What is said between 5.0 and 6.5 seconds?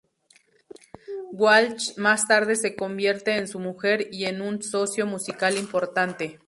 musical importante.